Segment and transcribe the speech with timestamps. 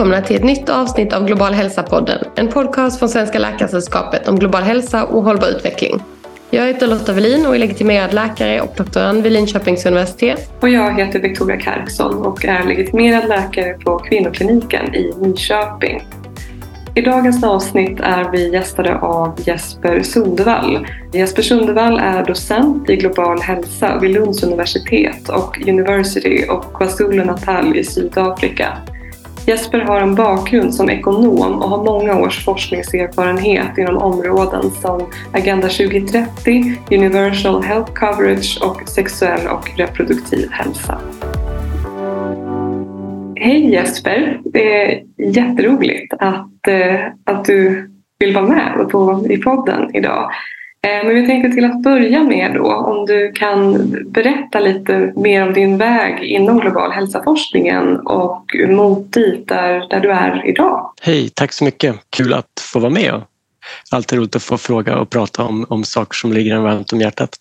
[0.00, 2.24] välkomna till ett nytt avsnitt av Global hälsa-podden.
[2.36, 6.02] En podcast från Svenska Läkaresällskapet om global hälsa och hållbar utveckling.
[6.50, 10.52] Jag heter Lotta Welin och är legitimerad läkare och doktorand vid Linköpings universitet.
[10.60, 16.02] Och jag heter Victoria Karksson och är legitimerad läkare på kvinnokliniken i Nyköping.
[16.94, 20.86] I dagens avsnitt är vi gästade av Jesper Sundevall.
[21.12, 27.84] Jesper Sundevall är docent i global hälsa vid Lunds universitet och University och KwaZulu-Natal i
[27.84, 28.78] Sydafrika.
[29.46, 35.68] Jesper har en bakgrund som ekonom och har många års forskningserfarenhet inom områden som Agenda
[35.68, 41.00] 2030, Universal Health Coverage och sexuell och reproduktiv hälsa.
[43.36, 44.40] Hej Jesper!
[44.44, 50.30] Det är jätteroligt att, eh, att du vill vara med på, i podden idag.
[50.82, 55.46] Eh, men vi tänkte till att börja med då om du kan berätta lite mer
[55.46, 60.92] om din väg inom global hälsaforskningen och mot dit där, där du är idag.
[61.02, 61.96] Hej, tack så mycket.
[62.10, 63.22] Kul att få vara med.
[63.90, 67.00] Alltid roligt att få fråga och prata om, om saker som ligger en varmt om
[67.00, 67.36] hjärtat.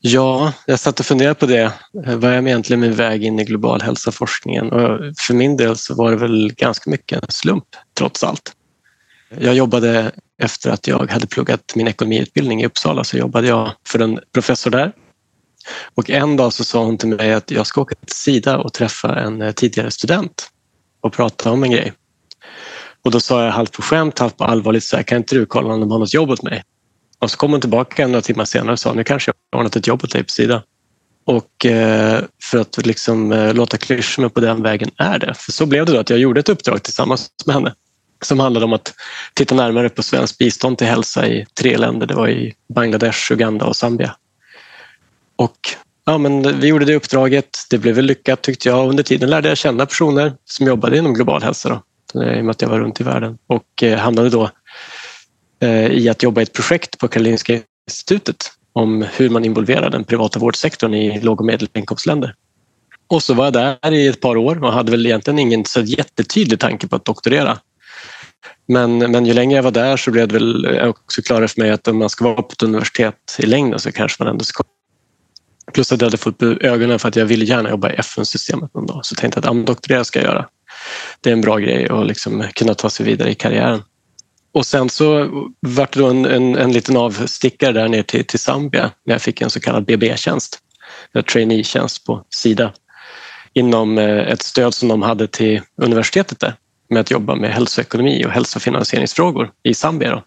[0.00, 1.72] Ja, jag satt och funderade på det.
[1.92, 4.72] Vad är egentligen min väg in i global hälsoforskningen?
[4.72, 8.52] Och för min del så var det väl ganska mycket en slump, trots allt.
[9.38, 13.98] Jag jobbade efter att jag hade pluggat min ekonomiutbildning i Uppsala så jobbade jag för
[13.98, 14.92] en professor där.
[15.94, 18.72] Och en dag så sa hon till mig att jag ska åka till Sida och
[18.72, 20.48] träffa en eh, tidigare student
[21.00, 21.92] och prata om en grej.
[23.04, 25.46] Och då sa jag halvt på skämt, halvt på allvarligt så här, kan inte du
[25.46, 26.62] kolla om de har något jobb åt mig?
[27.18, 29.76] Och så kom hon tillbaka några timmar senare och sa nu kanske jag har ordnat
[29.76, 30.62] ett jobb åt dig på Sida.
[31.24, 35.34] Och eh, för att liksom eh, låta klyschorna på den vägen är det.
[35.34, 37.74] För så blev det då att jag gjorde ett uppdrag tillsammans med henne
[38.24, 38.94] som handlade om att
[39.34, 42.06] titta närmare på svenskt bistånd till hälsa i tre länder.
[42.06, 44.16] Det var i Bangladesh, Uganda och Zambia.
[45.36, 45.58] Och
[46.06, 47.58] ja, men vi gjorde det uppdraget.
[47.70, 48.88] Det blev väl lyckat tyckte jag.
[48.88, 52.44] Under tiden lärde jag känna personer som jobbade inom global hälsa då, eh, i och
[52.44, 54.50] med att jag var runt i världen och eh, hamnade då
[55.60, 60.04] eh, i att jobba i ett projekt på Karolinska institutet om hur man involverar den
[60.04, 62.34] privata vårdsektorn i låg och medelinkomstländer.
[63.06, 65.80] Och så var jag där i ett par år och hade väl egentligen ingen så
[65.80, 67.58] jättetydlig tanke på att doktorera.
[68.68, 71.70] Men, men ju längre jag var där så blev det väl också klarare för mig
[71.70, 74.64] att om man ska vara på ett universitet i längden så kanske man ändå ska
[75.72, 78.86] Plus att jag hade fått ögonen för att jag ville gärna jobba i FN-systemet någon
[78.86, 79.06] dag.
[79.06, 80.46] Så tänkte jag att doktorera ska jag göra.
[81.20, 83.82] Det är en bra grej att liksom kunna ta sig vidare i karriären.
[84.52, 85.08] Och sen så
[85.60, 89.22] var det då en, en, en liten avstickare där ner till, till Zambia när jag
[89.22, 90.58] fick en så kallad BB-tjänst,
[91.12, 92.72] en trainee-tjänst på Sida
[93.52, 96.54] inom eh, ett stöd som de hade till universitetet där
[96.90, 100.24] med att jobba med hälsoekonomi och hälsofinansieringsfrågor i Zambia då,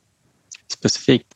[0.73, 1.27] specifikt.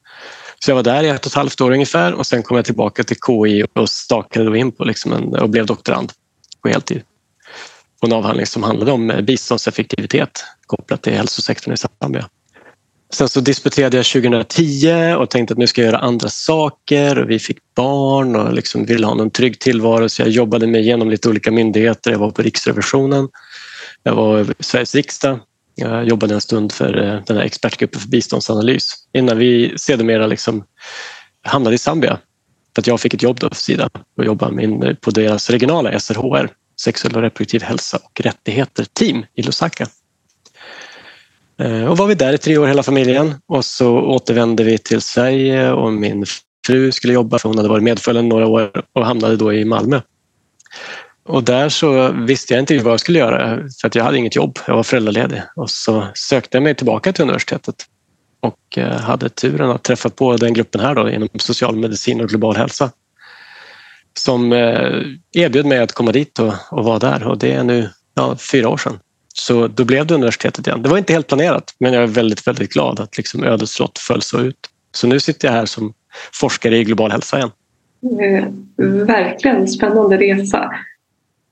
[0.59, 2.66] Så jag var där i ett och ett halvt år ungefär och sen kom jag
[2.66, 6.12] tillbaka till KI och stakade då in på liksom en, och blev doktorand
[6.62, 7.03] på heltid
[8.02, 12.30] på en avhandling som handlade om eh, biståndseffektivitet kopplat till hälsosektorn i Zambia.
[13.14, 17.19] Sen så disputerade jag 2010 och tänkte att nu ska jag göra andra saker.
[17.19, 20.81] Och vi fick barn och liksom ville ha en trygg tillvaro så jag jobbade mig
[20.81, 22.12] igenom lite olika myndigheter.
[22.12, 23.30] Jag var på Riksrevisionen
[24.05, 25.39] jag var i Sveriges riksdag.
[25.75, 30.63] Jag jobbade en stund för eh, den här expertgruppen för biståndsanalys innan vi sedermera liksom
[31.41, 32.19] hamnade i Zambia.
[32.75, 36.49] För att jag fick ett jobb då för Sida och jobbade på deras regionala SRHR,
[36.81, 39.88] sexuell och reproduktiv hälsa och rättigheter team i Lusaka.
[41.59, 45.01] Eh, och var vi där i tre år hela familjen och så återvände vi till
[45.01, 46.25] Sverige och min
[46.67, 50.01] fru skulle jobba för hon hade varit medföljande några år och hamnade då i Malmö
[51.28, 54.36] och där så visste jag inte vad jag skulle göra för att jag hade inget
[54.36, 54.59] jobb.
[54.68, 57.75] Jag var föräldraledig och så sökte jag mig tillbaka till universitetet
[58.40, 62.56] och eh, hade turen att träffa på den gruppen här då, inom socialmedicin och global
[62.56, 62.91] hälsa
[64.18, 65.02] som eh,
[65.34, 68.69] erbjöd mig att komma dit och, och vara där och det är nu ja, fyra
[68.69, 69.00] år sedan.
[69.34, 70.81] Så då blev det universitetet igen.
[70.81, 74.00] Det var inte helt planerat men jag är väldigt, väldigt glad att liksom ödets lott
[74.00, 74.69] föll så ut.
[74.91, 75.94] Så nu sitter jag här som
[76.34, 77.52] forskare i global hälsa igen.
[78.22, 78.46] Eh,
[79.05, 80.72] verkligen spännande resa.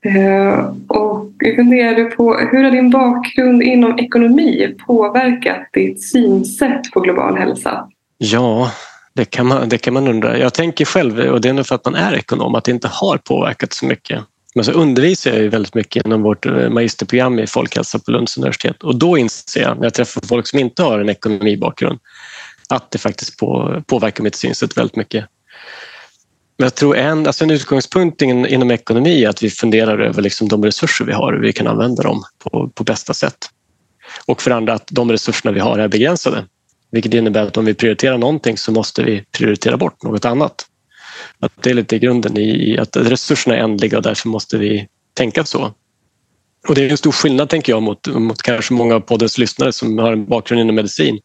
[0.04, 7.00] Eh, och jag funderade på hur har din bakgrund inom ekonomi påverkat ditt synsätt på
[7.00, 7.88] global hälsa?
[8.18, 8.70] Ja,
[9.12, 10.38] det kan man, det kan man undra.
[10.38, 12.88] Jag tänker själv, och det är nog för att man är ekonom, att det inte
[12.88, 14.20] har påverkat så mycket.
[14.54, 18.38] Men så undervisar jag ju väldigt mycket inom vårt eh, magisterprogram i folkhälsa på Lunds
[18.38, 21.98] universitet och då inser jag när jag träffar folk som inte har en ekonomibakgrund
[22.68, 25.24] att det faktiskt på, påverkar mitt synsätt väldigt mycket.
[26.56, 30.48] Men jag tror en, alltså en utgångspunkt inom ekonomi är att vi funderar över liksom
[30.48, 33.36] de resurser vi har och hur vi kan använda dem på, på bästa sätt.
[34.26, 36.44] Och för andra att de resurserna vi har är begränsade.
[36.90, 40.66] Vilket innebär att om vi prioriterar någonting så måste vi prioritera bort något annat.
[41.38, 45.44] Att det är lite grunden i att resurserna är ändliga och därför måste vi tänka
[45.44, 45.74] så.
[46.68, 49.72] Och det är en stor skillnad tänker jag mot, mot kanske många av poddens lyssnare
[49.72, 51.18] som har en bakgrund inom medicin.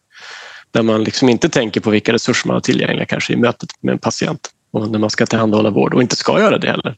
[0.70, 3.92] Där man liksom inte tänker på vilka resurser man har tillgängliga kanske i mötet med
[3.92, 6.96] en patient och när man ska tillhandahålla vård och inte ska göra det heller.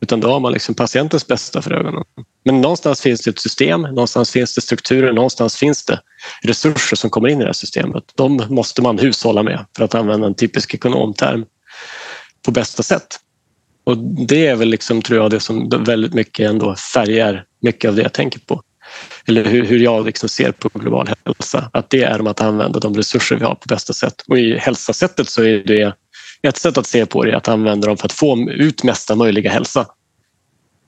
[0.00, 2.04] Utan då har man liksom patientens bästa för ögonen.
[2.44, 6.00] Men någonstans finns det ett system, någonstans finns det strukturer, någonstans finns det
[6.42, 8.04] resurser som kommer in i det här systemet.
[8.14, 11.44] De måste man hushålla med, för att använda en typisk ekonomterm,
[12.44, 13.18] på bästa sätt.
[13.84, 17.94] Och det är väl liksom, tror jag, det som väldigt mycket ändå färgar mycket av
[17.94, 18.62] det jag tänker på.
[19.26, 21.70] Eller hur, hur jag liksom ser på global hälsa.
[21.72, 24.24] Att det är om att använda de resurser vi har på bästa sätt.
[24.28, 25.94] Och i hälsasättet så är det
[26.48, 29.14] ett sätt att se på det är att använda dem för att få ut mesta
[29.14, 29.86] möjliga hälsa.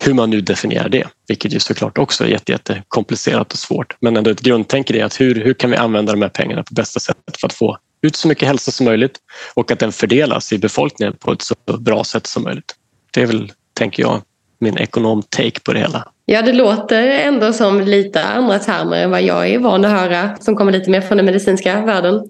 [0.05, 3.97] Hur man nu definierar det, vilket ju såklart också är jätte, jätte komplicerat och svårt.
[4.01, 6.75] Men ändå ett grundtänk är att hur, hur kan vi använda de här pengarna på
[6.75, 9.19] bästa sätt för att få ut så mycket hälsa som möjligt
[9.55, 12.75] och att den fördelas i befolkningen på ett så bra sätt som möjligt.
[13.13, 14.23] Det är väl, tänker jag,
[14.59, 16.09] min ekonom-take på det hela.
[16.27, 20.37] Ja, det låter ändå som lite andra termer än vad jag är van att höra
[20.41, 22.29] som kommer lite mer från den medicinska världen.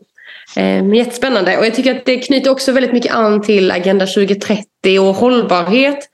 [0.57, 4.99] Eh, jättespännande och jag tycker att det knyter också väldigt mycket an till Agenda 2030
[5.01, 6.09] och hållbarhet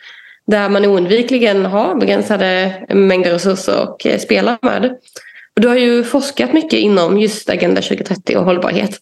[0.47, 4.85] där man oundvikligen har begränsade mängder resurser och eh, spelar med.
[5.57, 9.01] Och du har ju forskat mycket inom just Agenda 2030 och hållbarhet.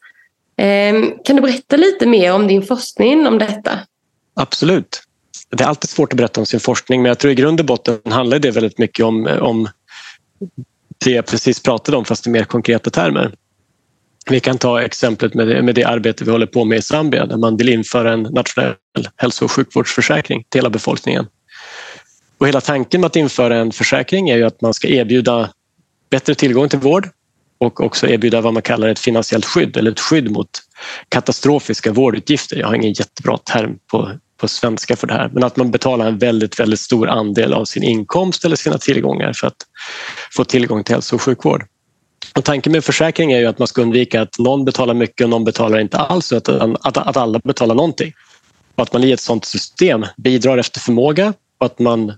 [0.57, 0.95] Eh,
[1.25, 3.79] kan du berätta lite mer om din forskning om detta?
[4.35, 5.03] Absolut.
[5.51, 7.67] Det är alltid svårt att berätta om sin forskning men jag tror i grund och
[7.67, 9.69] botten handlar det väldigt mycket om, eh, om
[11.05, 13.35] det jag precis pratade om fast i mer konkreta termer.
[14.31, 17.27] Vi kan ta exemplet med det, med det arbete vi håller på med i Zambia
[17.27, 18.75] där man vill införa en nationell
[19.17, 21.27] hälso och sjukvårdsförsäkring till hela befolkningen.
[22.39, 25.51] Och hela tanken med att införa en försäkring är ju att man ska erbjuda
[26.11, 27.09] bättre tillgång till vård
[27.59, 30.51] och också erbjuda vad man kallar ett finansiellt skydd eller ett skydd mot
[31.09, 32.57] katastrofiska vårdutgifter.
[32.57, 36.07] Jag har ingen jättebra term på, på svenska för det här, men att man betalar
[36.07, 39.57] en väldigt, väldigt stor andel av sin inkomst eller sina tillgångar för att
[40.37, 41.65] få tillgång till hälso och sjukvård.
[42.35, 45.31] Och tanken med försäkring är ju att man ska undvika att någon betalar mycket och
[45.31, 48.13] någon betalar inte alls, utan att, att alla betalar någonting.
[48.75, 52.13] Och att man i ett sådant system bidrar efter förmåga och att man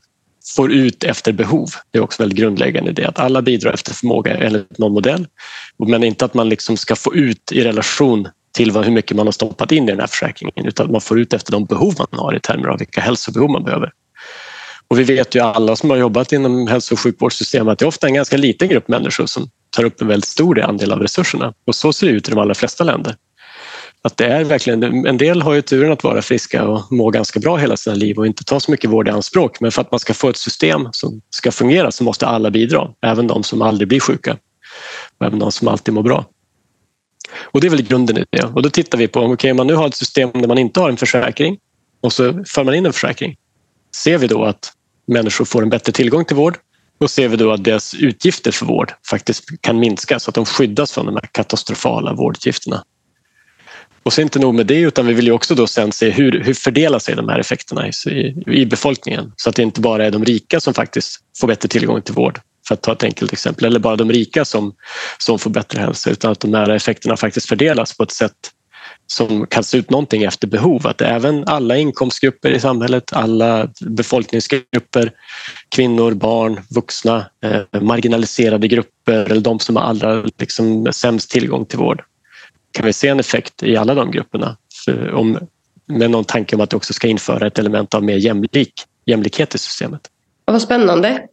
[0.56, 1.68] får ut efter behov.
[1.90, 5.26] Det är också väldigt grundläggande det att alla bidrar efter förmåga enligt någon modell.
[5.78, 9.32] Men inte att man liksom ska få ut i relation till hur mycket man har
[9.32, 12.20] stoppat in i den här försäkringen utan att man får ut efter de behov man
[12.20, 13.92] har i termer av vilka hälsobehov man behöver.
[14.88, 17.88] Och vi vet ju alla som har jobbat inom hälso och sjukvårdssystemet att det är
[17.88, 21.54] ofta en ganska liten grupp människor som tar upp en väldigt stor andel av resurserna.
[21.66, 23.16] Och så ser det ut i de allra flesta länder.
[24.02, 27.40] Att det är verkligen, en del har ju turen att vara friska och må ganska
[27.40, 29.60] bra hela sina liv och inte ta så mycket vård i anspråk.
[29.60, 32.88] Men för att man ska få ett system som ska fungera så måste alla bidra,
[33.02, 34.36] även de som aldrig blir sjuka
[35.18, 36.24] och även de som alltid mår bra.
[37.42, 38.44] Och det är väl grunden i det.
[38.44, 40.80] Och då tittar vi på, om okay, man nu har ett system där man inte
[40.80, 41.58] har en försäkring
[42.00, 43.36] och så för man in en försäkring.
[43.96, 44.72] Ser vi då att
[45.06, 46.58] människor får en bättre tillgång till vård
[47.00, 50.46] då ser vi då att deras utgifter för vård faktiskt kan minska så att de
[50.46, 52.84] skyddas från de här katastrofala vårdutgifterna.
[54.02, 56.44] Och så inte nog med det, utan vi vill ju också då sen se hur,
[56.44, 57.92] hur fördelar sig de här effekterna i,
[58.46, 62.02] i befolkningen så att det inte bara är de rika som faktiskt får bättre tillgång
[62.02, 64.74] till vård, för att ta ett enkelt exempel, eller bara de rika som,
[65.18, 68.50] som får bättre hälsa, utan att de här effekterna faktiskt fördelas på ett sätt
[69.12, 70.86] som kan se ut någonting efter behov.
[70.86, 75.12] Att även alla inkomstgrupper i samhället, alla befolkningsgrupper,
[75.68, 81.78] kvinnor, barn, vuxna, eh, marginaliserade grupper eller de som har allra liksom, sämst tillgång till
[81.78, 82.02] vård.
[82.72, 84.56] Kan vi se en effekt i alla de grupperna?
[85.12, 85.38] Om,
[85.86, 88.72] med någon tanke om att det också ska införa ett element av mer jämlik,
[89.06, 90.00] jämlikhet i systemet.
[90.44, 91.26] Vad spännande.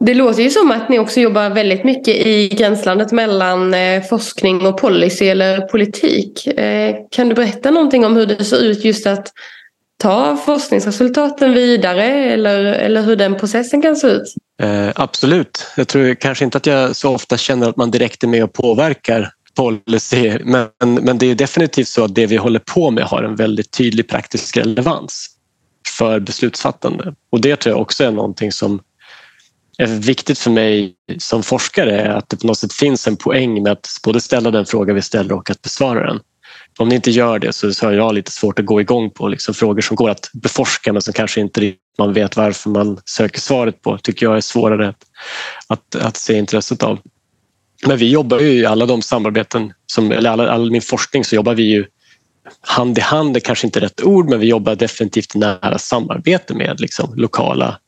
[0.00, 4.66] Det låter ju som att ni också jobbar väldigt mycket i gränslandet mellan eh, forskning
[4.66, 6.46] och policy eller politik.
[6.46, 9.32] Eh, kan du berätta någonting om hur det ser ut just att
[9.98, 14.34] ta forskningsresultaten vidare eller, eller hur den processen kan se ut?
[14.62, 15.66] Eh, absolut.
[15.76, 18.52] Jag tror kanske inte att jag så ofta känner att man direkt är med och
[18.52, 23.22] påverkar policy men, men det är definitivt så att det vi håller på med har
[23.22, 25.30] en väldigt tydlig praktisk relevans
[25.98, 27.14] för beslutsfattande.
[27.30, 28.80] Och det tror jag också är någonting som
[29.78, 33.62] är viktigt för mig som forskare är att det på något sätt finns en poäng
[33.62, 36.20] med att både ställa den fråga vi ställer och att besvara den.
[36.78, 39.54] Om ni inte gör det så har jag lite svårt att gå igång på liksom
[39.54, 43.82] frågor som går att beforska men som kanske inte man vet varför man söker svaret
[43.82, 43.98] på.
[43.98, 45.04] tycker jag är svårare att,
[45.66, 46.98] att, att se intresset av.
[47.86, 51.36] Men vi jobbar ju i alla de samarbeten, som, eller all, all min forskning så
[51.36, 51.84] jobbar vi ju
[52.60, 56.80] hand i hand, är kanske inte rätt ord, men vi jobbar definitivt nära samarbete med
[56.80, 57.78] liksom, lokala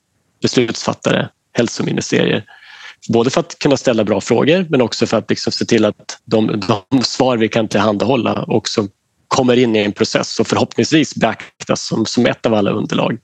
[0.42, 2.44] beslutsfattare hälsoministerier.
[3.08, 6.18] Både för att kunna ställa bra frågor men också för att liksom se till att
[6.24, 8.88] de, de svar vi kan tillhandahålla också
[9.28, 13.18] kommer in i en process och förhoppningsvis beaktas som, som ett av alla underlag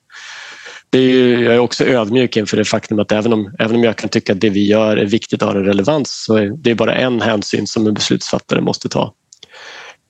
[0.95, 3.85] det är ju, jag är också ödmjuk inför det faktum att även om, även om
[3.85, 6.51] jag kan tycka att det vi gör är viktigt och har en relevans så är
[6.57, 9.15] det bara en hänsyn som en beslutsfattare måste ta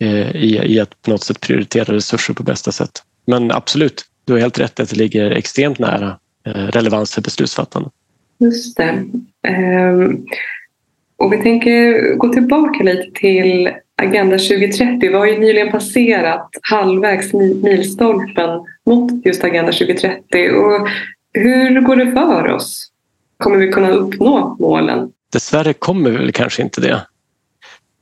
[0.01, 3.03] eh, i, i att på något sätt prioritera resurser på bästa sätt.
[3.27, 7.91] Men absolut, du har helt rätt att det ligger extremt nära eh, relevans för beslutsfattande.
[8.39, 9.05] Just det.
[9.49, 10.27] Um,
[11.17, 13.71] och vi tänker gå tillbaka lite till
[14.03, 14.99] Agenda 2030.
[15.01, 20.51] Vi har ju nyligen passerat halvvägs milstolpen mot just Agenda 2030.
[20.51, 20.89] Och
[21.33, 22.91] hur går det för oss?
[23.39, 25.11] Kommer vi kunna uppnå målen?
[25.33, 27.07] Dessvärre kommer vi väl kanske inte det.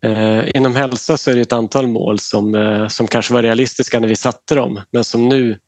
[0.05, 4.01] Eh, inom hälsa så är det ett antal mål som, eh, som kanske var realistiska
[4.01, 5.59] när vi satte dem men som nu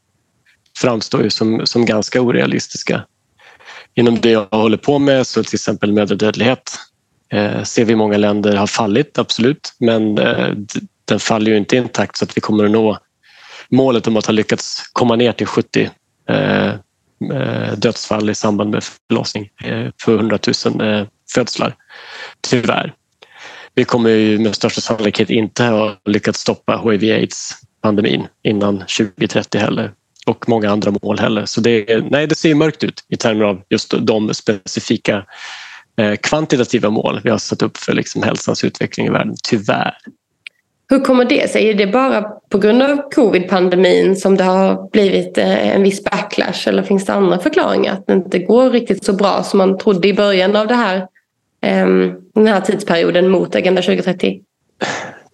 [0.77, 3.03] framstår ju som, som ganska orealistiska.
[3.95, 6.71] Inom det jag håller på med, så till exempel mödradödlighet,
[7.29, 10.49] eh, ser vi många länder har fallit, absolut, men eh,
[11.05, 12.97] den faller ju inte intakt så att vi kommer att nå
[13.69, 15.89] målet om att ha lyckats komma ner till 70
[16.29, 16.67] eh,
[17.33, 21.75] eh, dödsfall i samband med förlossning eh, för 100 000 eh, födslar.
[22.41, 22.93] Tyvärr.
[23.73, 29.91] Vi kommer ju med största sannolikhet inte ha lyckats stoppa hiv-aids-pandemin innan 2030 heller
[30.25, 31.45] och många andra mål heller.
[31.45, 35.25] Så det, nej, det ser mörkt ut i termer av just de specifika
[35.97, 39.93] eh, kvantitativa mål vi har satt upp för liksom hälsans utveckling i världen, tyvärr.
[40.89, 41.69] Hur kommer det sig?
[41.69, 46.67] Är det bara på grund av covid-pandemin som det har blivit eh, en viss backlash
[46.67, 47.93] eller finns det andra förklaringar?
[47.93, 51.07] Att det inte går riktigt så bra som man trodde i början av det här,
[51.61, 54.41] ehm, den här tidsperioden mot Agenda 2030?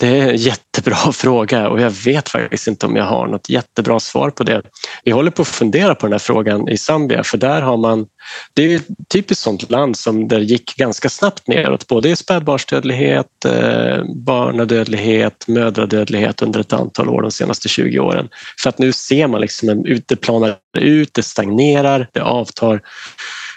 [0.02, 4.00] Det är en jättebra fråga och jag vet faktiskt inte om jag har något jättebra
[4.00, 4.62] svar på det.
[5.04, 8.08] Vi håller på att fundera på den här frågan i Zambia för där har man,
[8.54, 13.46] det är ett typiskt sånt land som där gick ganska snabbt neråt både i spädbarnsdödlighet,
[13.46, 18.30] eh, barnadödlighet, mödradödlighet under ett antal år de senaste 20 åren.
[18.64, 22.82] För att nu ser man liksom en, det planar ut, det stagnerar, det avtar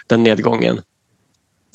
[0.07, 0.81] den nedgången.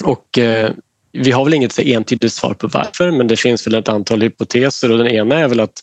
[0.04, 0.70] Och eh,
[1.12, 4.92] vi har väl inget entydigt svar på varför men det finns väl ett antal hypoteser
[4.92, 5.80] och den ena är väl att,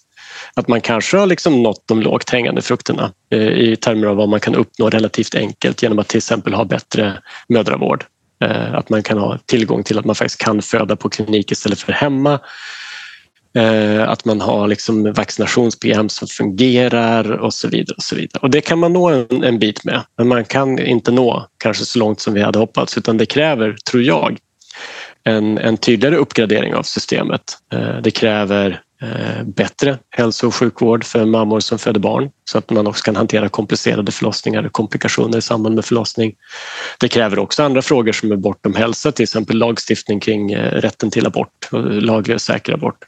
[0.54, 4.30] att man kanske har liksom nått de lågt hängande frukterna eh, i termer av vad
[4.30, 8.06] man kan uppnå relativt enkelt genom att till exempel ha bättre mödravård.
[8.44, 11.80] Eh, att man kan ha tillgång till att man faktiskt kan föda på klinik istället
[11.80, 12.40] för hemma.
[13.58, 17.96] Eh, att man har liksom vaccinationsprogram som fungerar och så vidare.
[17.96, 18.40] Och så vidare.
[18.42, 21.86] Och det kan man nå en, en bit med, men man kan inte nå kanske
[21.86, 24.38] så långt som vi hade hoppats utan det kräver, tror jag,
[25.28, 27.42] en, en tydligare uppgradering av systemet.
[27.74, 32.70] Eh, det kräver eh, bättre hälso och sjukvård för mammor som föder barn så att
[32.70, 36.36] man också kan hantera komplicerade förlossningar och komplikationer i samband med förlossning.
[37.00, 41.12] Det kräver också andra frågor som är bortom hälsa, till exempel lagstiftning kring eh, rätten
[41.12, 41.70] till abort
[42.02, 43.06] laglig och säker abort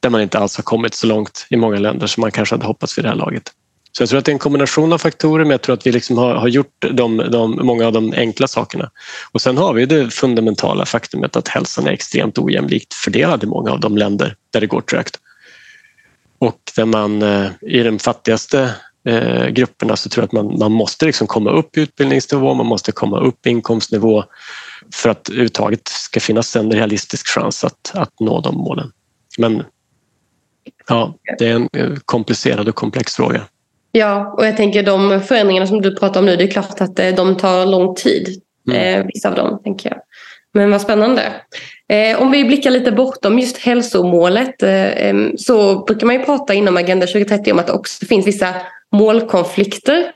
[0.00, 2.66] där man inte alls har kommit så långt i många länder som man kanske hade
[2.66, 3.52] hoppats vid det här laget.
[3.96, 5.92] Så jag tror att det är en kombination av faktorer men jag tror att vi
[5.92, 8.90] liksom har, har gjort de, de, många av de enkla sakerna.
[9.32, 13.70] Och sen har vi det fundamentala faktumet att hälsan är extremt ojämlikt fördelad i många
[13.70, 15.20] av de länder där det går trögt.
[16.38, 18.74] Och där man eh, i de fattigaste
[19.08, 22.66] eh, grupperna så tror jag att man, man måste liksom komma upp i utbildningsnivå, man
[22.66, 24.24] måste komma upp i inkomstnivå
[24.94, 28.92] för att överhuvudtaget ska finnas en realistisk chans att, att nå de målen.
[29.38, 29.62] Men
[30.88, 33.42] ja, det är en eh, komplicerad och komplex fråga.
[33.96, 36.98] Ja, och jag tänker de förändringarna som du pratar om nu, det är klart att
[36.98, 38.42] eh, de tar lång tid.
[38.70, 39.00] Mm.
[39.00, 39.98] Eh, vissa av dem, tänker jag.
[40.54, 41.22] Men vad spännande.
[41.88, 44.54] Eh, om vi blickar lite bortom just hälsomålet
[45.36, 48.54] så brukar man ju prata inom Agenda 2030 om att det också finns vissa
[48.92, 50.12] målkonflikter.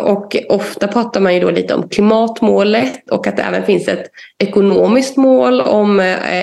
[0.00, 4.06] Och ofta pratar man ju då lite om klimatmålet och att det även finns ett
[4.38, 6.00] ekonomiskt mål om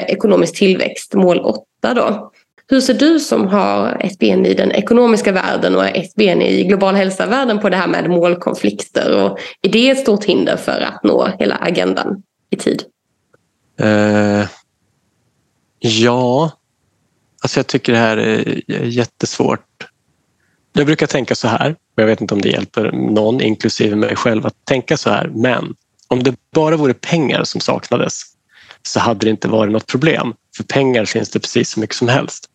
[0.08, 2.32] ekonomisk tillväxt, mål 8 då.
[2.70, 6.64] Hur ser du som har ett ben i den ekonomiska världen och ett ben i
[6.64, 9.24] global hälsa-världen på det här med målkonflikter?
[9.24, 12.84] Och är det ett stort hinder för att nå hela agendan i tid?
[13.82, 14.46] Uh,
[15.80, 16.52] ja,
[17.42, 19.88] alltså jag tycker det här är jättesvårt.
[20.74, 24.16] Jag brukar tänka så här, och jag vet inte om det hjälper någon, inklusive mig
[24.16, 25.28] själv, att tänka så här.
[25.28, 25.76] Men
[26.08, 28.22] om det bara vore pengar som saknades
[28.88, 30.34] så hade det inte varit något problem.
[30.58, 32.50] För pengar finns det precis så mycket som helst.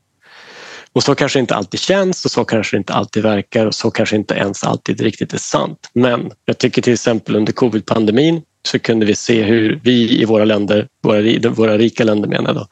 [0.92, 3.74] Och så kanske det inte alltid känns och så kanske det inte alltid verkar och
[3.74, 5.90] så kanske inte ens alltid riktigt är sant.
[5.92, 10.44] Men jag tycker till exempel under covid-pandemin så kunde vi se hur vi i våra
[10.44, 12.66] länder, våra, våra rika länder menar jag då,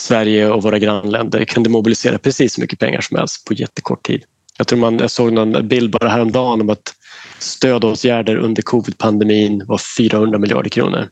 [0.00, 4.24] Sverige och våra grannländer kunde mobilisera precis så mycket pengar som helst på jättekort tid.
[4.58, 6.94] Jag tror man, jag såg någon bild bara häromdagen om att
[7.38, 11.08] stödåtgärder under covid-pandemin var 400 miljarder kronor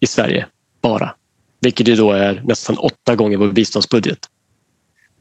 [0.00, 0.46] i Sverige
[0.82, 1.14] bara.
[1.60, 4.18] Vilket ju då är nästan åtta gånger vår biståndsbudget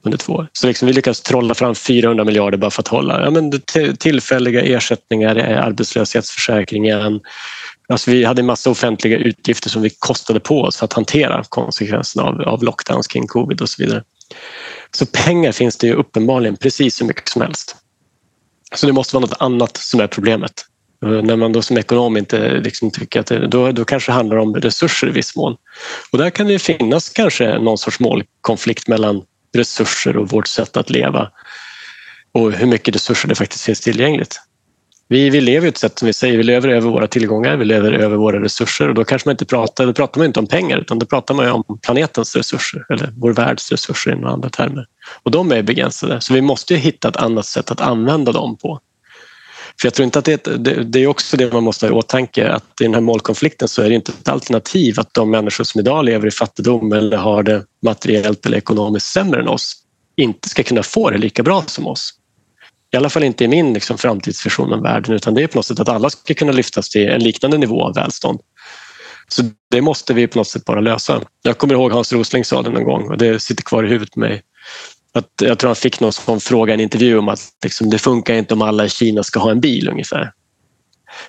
[0.07, 0.47] under två år.
[0.53, 3.51] Så liksom vi lyckas trolla fram 400 miljarder bara för att hålla ja, men
[3.99, 7.19] tillfälliga ersättningar i arbetslöshetsförsäkringen.
[7.89, 11.43] Alltså vi hade en massa offentliga utgifter som vi kostade på oss för att hantera
[11.49, 14.03] konsekvenserna av, av lockdowns kring covid och så vidare.
[14.91, 17.75] Så pengar finns det ju uppenbarligen precis hur mycket som helst.
[18.75, 20.65] Så det måste vara något annat som är problemet.
[21.05, 24.11] Eh, när man då som ekonom inte eh, liksom tycker att det, då, då kanske
[24.11, 25.57] det handlar om resurser i viss mån.
[26.11, 29.23] Och där kan det finnas kanske någon sorts målkonflikt mellan
[29.57, 31.31] resurser och vårt sätt att leva
[32.31, 34.41] och hur mycket resurser det faktiskt finns tillgängligt.
[35.09, 37.65] Vi, vi lever ju ett sätt som vi säger, vi lever över våra tillgångar, vi
[37.65, 40.47] lever över våra resurser och då kanske man inte pratar, då pratar man inte om
[40.47, 44.49] pengar utan då pratar man om planetens resurser eller vår världs resurser i några andra
[44.49, 44.85] termer.
[45.23, 48.79] Och de är begränsade så vi måste hitta ett annat sätt att använda dem på.
[49.81, 51.96] För jag tror inte att det, det, det är också det man måste ha i
[51.96, 55.63] åtanke att i den här målkonflikten så är det inte ett alternativ att de människor
[55.63, 59.74] som idag lever i fattigdom eller har det materiellt eller ekonomiskt sämre än oss
[60.15, 62.13] inte ska kunna få det lika bra som oss.
[62.93, 65.65] I alla fall inte i min liksom, framtidsvision om världen utan det är på något
[65.65, 68.39] sätt att alla ska kunna lyftas till en liknande nivå av välstånd.
[69.27, 71.22] Så det måste vi på något sätt bara lösa.
[71.41, 74.13] Jag kommer ihåg Hans Rosling sa det någon gång och det sitter kvar i huvudet
[74.13, 74.41] på mig.
[75.17, 77.97] Att jag tror han fick någon som fråga i en intervju om att liksom, det
[77.97, 80.31] funkar inte om alla i Kina ska ha en bil ungefär.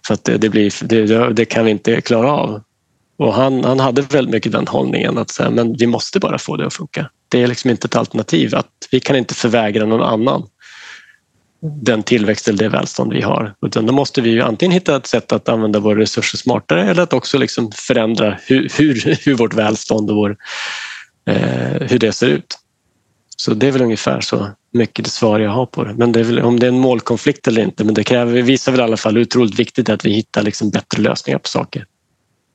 [0.07, 2.63] För att det, det blir, det, det, kan vi inte klara av.
[3.19, 6.57] Och han, han hade väldigt mycket den hållningen att säga, men vi måste bara få
[6.57, 7.11] det att funka.
[7.29, 8.55] Det är liksom inte ett alternativ.
[8.55, 10.43] att Vi kan inte förvägra någon annan
[11.61, 13.55] den tillväxt eller det välstånd vi har.
[13.67, 17.03] Utan då måste vi ju antingen hitta ett sätt att använda våra resurser smartare eller
[17.03, 20.37] att också liksom förändra hur, hur, hur vårt välstånd och vår,
[21.27, 22.59] eh, hur det ser ut.
[23.43, 25.95] Så det är väl ungefär så mycket det svar jag har på det.
[25.95, 28.81] Men det väl, om det är en målkonflikt eller inte, men det kräver, visar väl
[28.81, 31.49] i alla fall hur otroligt viktigt det är att vi hittar liksom bättre lösningar på
[31.49, 31.87] saker.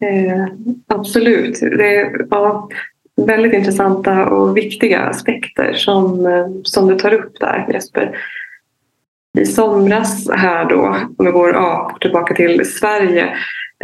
[0.02, 0.48] Eh,
[0.88, 1.60] absolut.
[1.60, 2.70] Det är ja,
[3.16, 8.18] väldigt intressanta och viktiga aspekter som, eh, som du tar upp där Jesper.
[9.40, 13.34] I somras här då, om vi går ja, tillbaka till Sverige,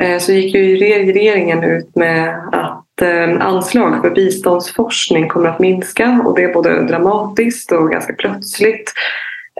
[0.01, 6.21] eh, så gick ju regeringen ut med att Eh, anslag för biståndsforskning kommer att minska
[6.25, 8.93] och det är både dramatiskt och ganska plötsligt.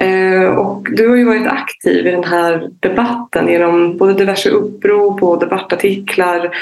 [0.02, 5.24] Eh, och du har ju varit aktiv i den här debatten genom både diverse upprop
[5.24, 6.56] och debattartiklar.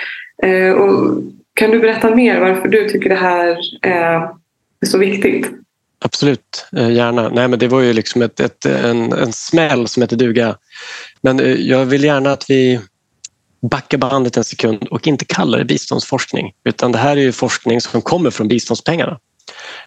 [0.43, 1.21] Eh, och
[1.53, 4.29] kan du berätta mer varför du tycker det här är
[4.85, 5.47] så viktigt?
[5.99, 7.29] Absolut, gärna.
[7.29, 10.55] Nej, men det var ju liksom ett, ett, en, en smäll som heter duga.
[11.21, 12.79] Men jag vill gärna att vi
[13.69, 16.53] backa bandet en sekund och inte kalla det biståndsforskning.
[16.65, 19.19] Utan det här är ju forskning som kommer från biståndspengarna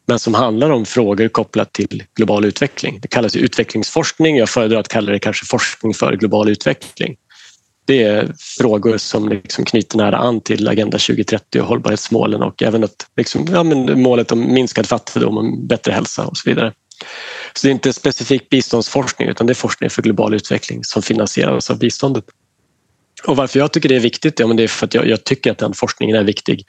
[0.07, 2.99] men som handlar om frågor kopplat till global utveckling.
[3.03, 4.37] Det kallas utvecklingsforskning.
[4.37, 7.17] Jag föredrar att kalla det kanske forskning för global utveckling.
[7.87, 12.85] Det är frågor som liksom knyter nära an till Agenda 2030 och hållbarhetsmålen och även
[12.85, 13.63] att liksom, ja,
[13.95, 16.73] målet om minskad fattigdom och bättre hälsa och så vidare.
[17.55, 21.71] Så det är inte specifik biståndsforskning utan det är forskning för global utveckling som finansieras
[21.71, 22.25] av biståndet.
[23.25, 24.41] Och varför jag tycker det är viktigt?
[24.41, 26.65] Ja, men det är för att jag, jag tycker att den forskningen är viktig.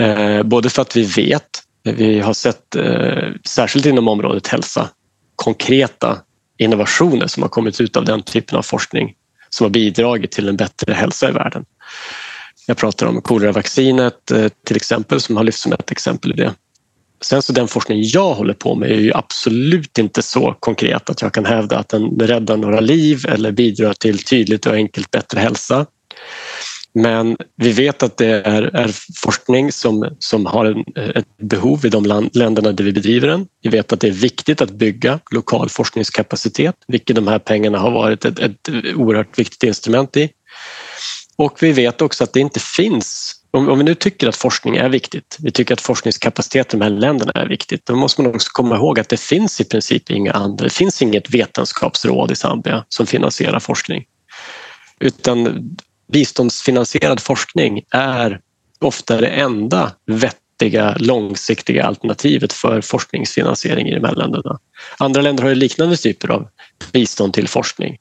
[0.00, 4.90] Eh, både för att vi vet, vi har sett eh, särskilt inom området hälsa,
[5.36, 6.18] konkreta
[6.58, 9.14] innovationer som har kommit ut av den typen av forskning
[9.50, 11.64] som har bidragit till en bättre hälsa i världen.
[12.66, 16.54] Jag pratar om koleravaccinet eh, till exempel som har lyfts som ett exempel i det.
[17.20, 21.22] Sen så den forskning jag håller på med är ju absolut inte så konkret att
[21.22, 25.40] jag kan hävda att den räddar några liv eller bidrar till tydligt och enkelt bättre
[25.40, 25.86] hälsa.
[26.94, 28.90] Men vi vet att det är, är
[29.22, 33.46] forskning som, som har en, ett behov i de land, länderna där vi bedriver den.
[33.62, 37.90] Vi vet att det är viktigt att bygga lokal forskningskapacitet, vilket de här pengarna har
[37.90, 40.30] varit ett, ett oerhört viktigt instrument i.
[41.36, 44.76] Och vi vet också att det inte finns om, om vi nu tycker att forskning
[44.76, 48.34] är viktigt, vi tycker att forskningskapacitet i de här länderna är viktigt, då måste man
[48.34, 52.34] också komma ihåg att det finns i princip inga andra, det finns inget vetenskapsråd i
[52.34, 54.04] Zambia som finansierar forskning.
[55.00, 55.70] Utan
[56.12, 58.40] biståndsfinansierad forskning är
[58.80, 64.58] ofta det enda vettiga långsiktiga alternativet för forskningsfinansiering i de här länderna.
[64.98, 66.48] Andra länder har liknande typer av
[66.92, 67.98] bistånd till forskning.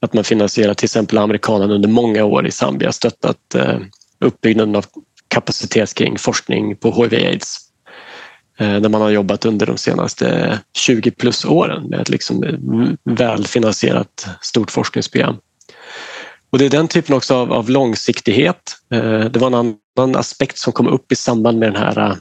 [0.00, 3.78] Att man finansierar till exempel amerikanerna under många år i Zambia stöttat eh,
[4.20, 4.86] uppbyggnaden av
[5.28, 7.58] kapacitet kring forskning på HIV-aids
[8.58, 13.14] eh, där man har jobbat under de senaste 20 plus åren med ett liksom eh,
[13.14, 15.36] välfinansierat stort forskningsprogram.
[16.50, 18.76] Och det är den typen också av, av långsiktighet.
[18.92, 22.16] Eh, det var en annan aspekt som kom upp i samband med den här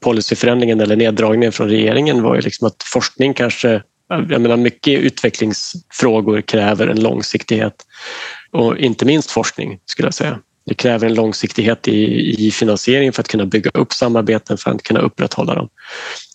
[0.00, 6.40] policyförändringen eller neddragningen från regeringen var ju liksom att forskning kanske jag menar mycket utvecklingsfrågor
[6.40, 7.86] kräver en långsiktighet
[8.50, 10.38] och inte minst forskning skulle jag säga.
[10.66, 14.82] Det kräver en långsiktighet i, i finansieringen för att kunna bygga upp samarbeten, för att
[14.82, 15.68] kunna upprätthålla dem.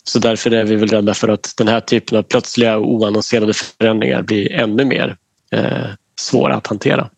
[0.03, 3.53] Så därför är vi väl rädda för att den här typen av plötsliga och oannonserade
[3.53, 5.17] förändringar blir ännu mer
[5.51, 5.87] eh,
[6.19, 7.09] svåra att hantera.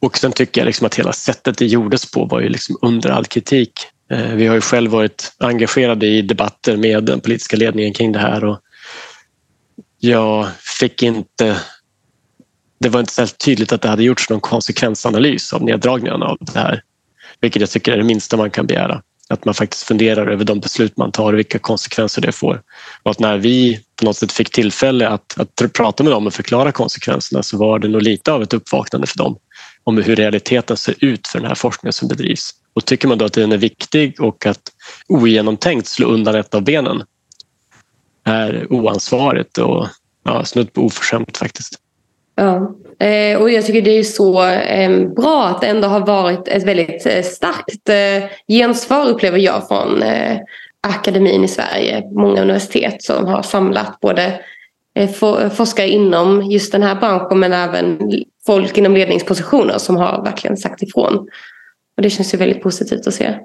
[0.00, 3.10] Och sen tycker jag liksom att hela sättet det gjordes på var ju liksom under
[3.10, 3.72] all kritik.
[4.10, 8.18] Eh, vi har ju själv varit engagerade i debatter med den politiska ledningen kring det
[8.18, 8.58] här och
[10.00, 10.48] jag
[10.80, 11.56] fick inte...
[12.78, 16.58] Det var inte särskilt tydligt att det hade gjorts någon konsekvensanalys av neddragningarna av det
[16.58, 16.82] här.
[17.40, 19.02] Vilket jag tycker är det minsta man kan begära.
[19.30, 22.62] Att man faktiskt funderar över de beslut man tar och vilka konsekvenser det får.
[23.02, 26.34] Och att när vi på något sätt fick tillfälle att, att prata med dem och
[26.34, 29.38] förklara konsekvenserna så var det nog lite av ett uppvaknande för dem
[29.84, 32.50] om hur realiteten ser ut för den här forskningen som bedrivs.
[32.74, 34.72] Och tycker man då att den är viktig och att
[35.08, 37.02] ogenomtänkt slå undan ett av benen
[38.24, 39.86] är oansvarigt och
[40.24, 41.74] ja, snudd på oförskämt faktiskt.
[42.38, 42.74] Ja,
[43.06, 46.64] eh, och jag tycker det är så eh, bra att det ändå har varit ett
[46.64, 50.38] väldigt eh, starkt eh, gensvar upplever jag från eh,
[50.80, 52.02] akademin i Sverige.
[52.10, 54.40] Många universitet som har samlat både
[54.94, 55.10] eh,
[55.50, 57.98] forskare inom just den här branschen men även
[58.46, 61.28] folk inom ledningspositioner som har verkligen sagt ifrån.
[61.96, 63.38] Och det känns ju väldigt positivt att se.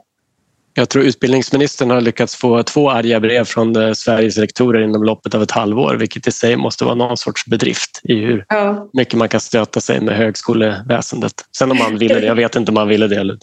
[0.75, 5.35] Jag tror utbildningsministern har lyckats få två arga brev från eh, Sveriges rektorer inom loppet
[5.35, 8.89] av ett halvår, vilket i sig måste vara någon sorts bedrift i hur ja.
[8.93, 11.33] mycket man kan stöta sig med högskoleväsendet.
[11.57, 13.37] Sen om man ville det, jag vet inte om man ville det.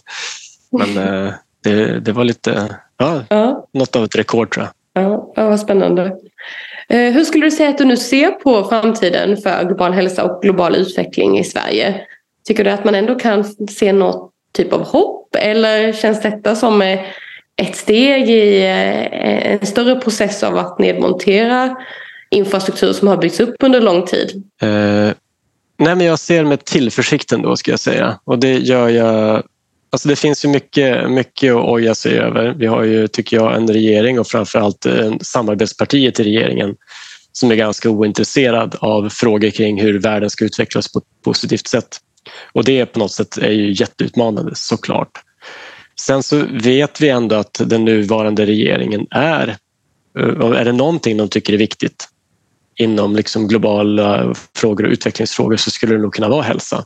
[0.71, 5.03] Men eh, det, det var lite, ja, ja, något av ett rekord tror jag.
[5.03, 6.15] Ja, ja vad spännande.
[6.89, 10.41] Eh, hur skulle du säga att du nu ser på framtiden för global hälsa och
[10.41, 12.01] global utveckling i Sverige?
[12.47, 16.81] Tycker du att man ändå kan se något typ av hopp eller känns detta som
[16.81, 16.99] eh,
[17.61, 21.75] ett steg i eh, en större process av att nedmontera
[22.29, 24.43] infrastruktur som har byggts upp under lång tid?
[24.61, 25.13] Eh,
[25.77, 29.43] nej men jag ser med tillförsikt ändå ska jag säga och det gör jag
[29.93, 32.53] Alltså det finns ju mycket, mycket att oja sig över.
[32.57, 36.75] Vi har ju, tycker jag, en regering och framförallt en samarbetspartiet i regeringen
[37.31, 41.97] som är ganska ointresserad av frågor kring hur världen ska utvecklas på ett positivt sätt.
[42.53, 45.11] Och det på något sätt är ju jätteutmanande såklart.
[45.99, 49.47] Sen så vet vi ändå att den nuvarande regeringen är,
[50.19, 52.07] eh, är det någonting de tycker är viktigt
[52.79, 56.85] inom liksom globala frågor och utvecklingsfrågor så skulle det nog kunna vara hälsa.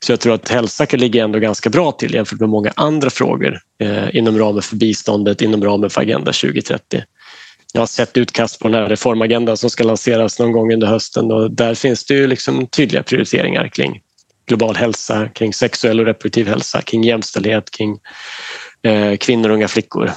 [0.00, 3.10] Så jag tror att hälsa kan ligga ändå ganska bra till jämfört med många andra
[3.10, 7.02] frågor eh, inom ramen för biståndet, inom ramen för Agenda 2030.
[7.72, 11.32] Jag har sett utkast på den här reformagendan som ska lanseras någon gång under hösten
[11.32, 14.00] och där finns det ju liksom tydliga prioriteringar kring
[14.46, 17.98] global hälsa, kring sexuell och reproduktiv hälsa, kring jämställdhet, kring
[18.82, 20.10] eh, kvinnor och unga flickor.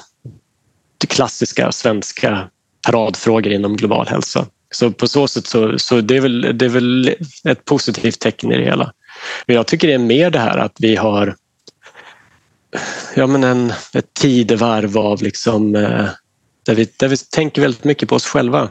[0.98, 2.50] Det klassiska svenska
[2.88, 4.48] paradfrågor inom global hälsa.
[4.72, 8.52] Så på så sätt så, så det är väl, det är väl ett positivt tecken
[8.52, 8.94] i det hela.
[9.46, 11.36] Men jag tycker det är mer det här att vi har
[13.15, 16.06] ja, men en, ett tidevarv av liksom, eh,
[16.65, 18.70] där, vi, där vi tänker väldigt mycket på oss själva.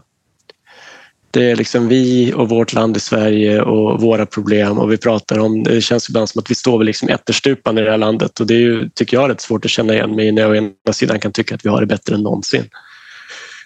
[1.30, 5.38] Det är liksom vi och vårt land i Sverige och våra problem och vi pratar
[5.38, 8.46] om, det känns ibland som att vi står liksom ätterstupan i det här landet och
[8.46, 10.92] det är ju, tycker jag, rätt svårt att känna igen mig när jag å ena
[10.92, 12.64] sidan kan tycka att vi har det bättre än någonsin.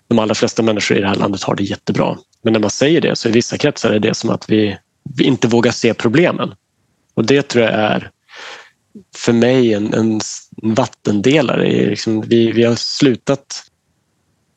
[0.08, 2.16] De allra flesta människor i det här landet har det jättebra.
[2.42, 4.76] Men när man säger det så i vissa kretsar är det som att vi,
[5.16, 6.54] vi inte vågar se problemen.
[7.14, 8.10] Och det tror jag är
[9.16, 10.20] för mig en, en
[10.62, 11.86] vattendelare.
[11.86, 13.64] Liksom, vi, vi har slutat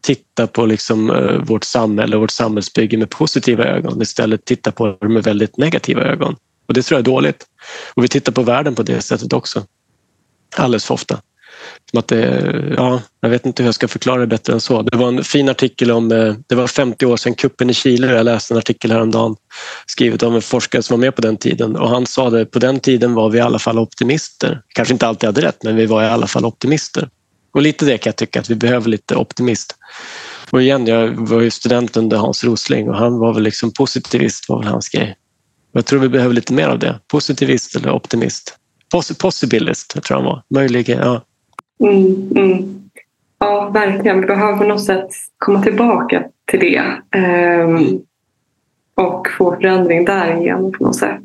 [0.05, 4.01] titta på liksom, eh, vårt samhälle och vårt samhällsbygge med positiva ögon.
[4.01, 6.35] Istället titta på det med väldigt negativa ögon.
[6.67, 7.45] Och det tror jag är dåligt.
[7.93, 9.63] Och vi tittar på världen på det sättet också.
[10.55, 11.21] Alldeles för ofta.
[11.91, 14.61] Som att det, eh, ja, jag vet inte hur jag ska förklara det bättre än
[14.61, 14.81] så.
[14.81, 18.15] Det var en fin artikel om, eh, det var 50 år sedan kuppen i Chile.
[18.15, 19.35] Jag läste en artikel häromdagen
[19.85, 22.59] skrivet av en forskare som var med på den tiden och han sa det, på
[22.59, 24.61] den tiden var vi i alla fall optimister.
[24.67, 27.09] Kanske inte alltid hade rätt, men vi var i alla fall optimister.
[27.55, 29.75] Och lite det kan jag tycka, att vi behöver lite optimist.
[30.51, 34.49] Och igen, jag var ju student under Hans Rosling och han var väl liksom positivist
[34.49, 35.15] var väl hans grej.
[35.71, 36.99] Jag tror vi behöver lite mer av det.
[37.07, 38.57] Positivist eller optimist.
[38.91, 40.43] Poss possibilist, jag tror han var.
[40.49, 41.21] Möjligen, ja.
[41.83, 42.89] Mm, mm.
[43.39, 44.21] Ja, verkligen.
[44.21, 46.83] Vi behöver på något sätt komma tillbaka till det.
[47.15, 47.99] Um, mm.
[48.95, 51.23] Och få förändring där igen på något sätt.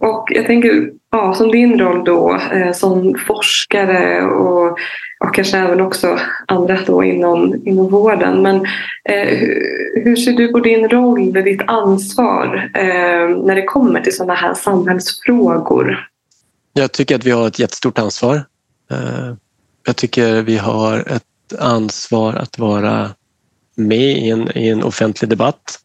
[0.00, 4.78] Och jag tänker, ja, som din roll då eh, som forskare och,
[5.22, 8.42] och kanske även också andra då inom, inom vården.
[8.42, 8.56] Men
[9.04, 14.00] eh, hur, hur, ser du på din roll och ditt ansvar eh, när det kommer
[14.00, 16.08] till sådana här samhällsfrågor?
[16.72, 18.34] Jag tycker att vi har ett jättestort ansvar.
[18.90, 19.34] Eh,
[19.86, 23.10] jag tycker vi har ett ansvar att vara
[23.74, 25.78] med i en, i en offentlig debatt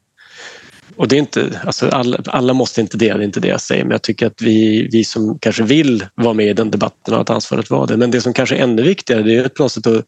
[0.98, 3.62] och det är inte, alltså alla, alla, måste inte det, det är inte det jag
[3.62, 7.14] säger, men jag tycker att vi, vi som kanske vill vara med i den debatten
[7.14, 7.98] har ett ansvar att vara det.
[7.98, 10.06] Men det som kanske är ännu viktigare det är på något sätt att,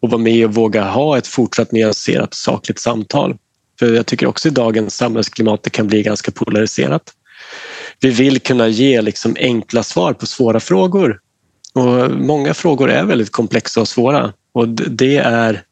[0.00, 3.36] att vara med och våga ha ett fortsatt nyanserat sakligt samtal.
[3.78, 7.02] För jag tycker också i dagens samhällsklimat det kan bli ganska polariserat.
[8.00, 11.18] Vi vill kunna ge liksom enkla svar på svåra frågor.
[11.74, 15.62] Och många frågor är väldigt komplexa och svåra och det är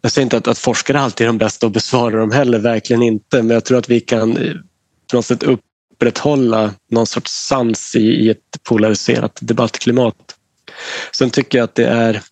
[0.00, 3.02] jag säger inte att, att forskare alltid är de bästa att besvara dem heller, verkligen
[3.02, 3.42] inte.
[3.42, 4.52] Men jag tror att vi kan eh,
[5.10, 10.34] på något sätt upprätthålla någon sorts sans i, i ett polariserat debattklimat.
[11.16, 12.22] Sen tycker jag att det är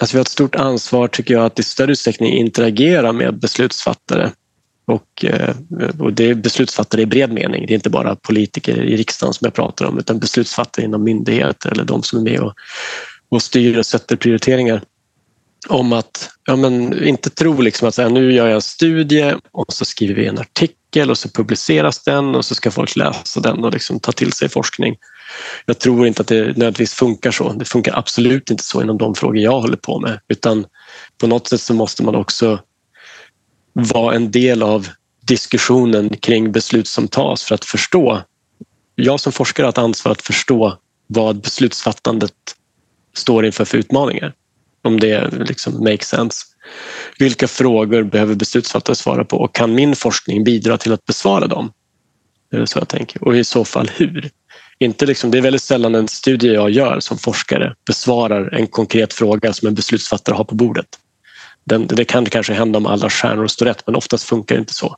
[0.00, 4.30] Alltså vi har ett stort ansvar tycker jag att i större utsträckning interagera med beslutsfattare.
[4.86, 5.54] Och, eh,
[5.98, 7.66] och det är beslutsfattare i bred mening.
[7.66, 11.70] Det är inte bara politiker i riksdagen som jag pratar om utan beslutsfattare inom myndigheter
[11.70, 12.54] eller de som är med och,
[13.28, 14.82] och styr och sätter prioriteringar
[15.68, 19.34] om att ja, men, inte tro liksom att så här, nu gör jag en studie
[19.52, 23.40] och så skriver vi en artikel och så publiceras den och så ska folk läsa
[23.40, 24.96] den och liksom ta till sig forskning.
[25.66, 27.52] Jag tror inte att det nödvändigtvis funkar så.
[27.52, 30.66] Det funkar absolut inte så inom de frågor jag håller på med utan
[31.18, 32.60] på något sätt så måste man också
[33.72, 34.88] vara en del av
[35.26, 38.22] diskussionen kring beslut som tas för att förstå.
[38.94, 42.32] Jag som forskare har ett ansvar att förstå vad beslutsfattandet
[43.14, 44.34] står inför för utmaningar
[44.82, 46.46] om det liksom makes sense.
[47.18, 51.72] Vilka frågor behöver beslutsfattare svara på och kan min forskning bidra till att besvara dem?
[52.50, 53.24] Det är så jag tänker.
[53.24, 54.30] Och i så fall hur?
[54.78, 59.12] Inte liksom, det är väldigt sällan en studie jag gör som forskare besvarar en konkret
[59.12, 60.86] fråga som en beslutsfattare har på bordet.
[61.64, 64.74] Den, det kan kanske hända om alla stjärnor står rätt men oftast funkar det inte
[64.74, 64.96] så.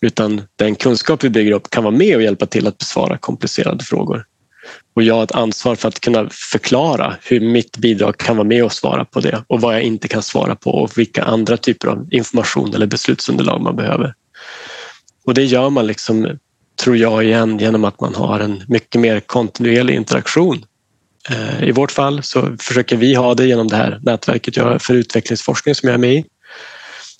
[0.00, 3.84] Utan den kunskap vi bygger upp kan vara med och hjälpa till att besvara komplicerade
[3.84, 4.26] frågor.
[4.94, 8.64] Och jag har ett ansvar för att kunna förklara hur mitt bidrag kan vara med
[8.64, 11.88] och svara på det och vad jag inte kan svara på och vilka andra typer
[11.88, 14.14] av information eller beslutsunderlag man behöver.
[15.26, 16.38] Och det gör man, liksom,
[16.82, 20.64] tror jag, igen genom att man har en mycket mer kontinuerlig interaktion.
[21.30, 25.74] Eh, I vårt fall så försöker vi ha det genom det här nätverket för utvecklingsforskning
[25.74, 26.24] som jag är med i.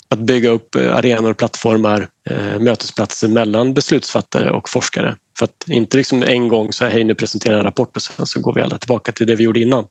[0.08, 5.96] Att bygga upp eh, arenor, plattformar, eh, mötesplatser mellan beslutsfattare och forskare för att inte
[5.96, 8.54] liksom en gång så här, hej nu presenterar jag en rapport och sen så går
[8.54, 9.86] vi alla tillbaka till det vi gjorde innan.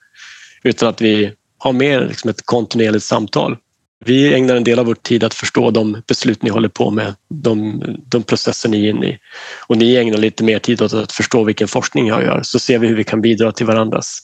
[0.64, 3.58] Utan att vi har mer liksom ett kontinuerligt samtal.
[4.06, 7.14] Vi ägnar en del av vår tid att förstå de beslut ni håller på med,
[7.30, 9.20] de, de processer ni är inne i.
[9.68, 12.80] Och ni ägnar lite mer tid åt att förstå vilken forskning jag gör så ser
[12.80, 14.20] vi hur vi kan bidra till varandras